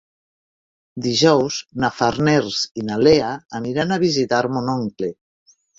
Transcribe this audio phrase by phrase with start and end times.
[1.07, 5.17] Dijous na Farners i na Lea aniran a visitar mon oncle.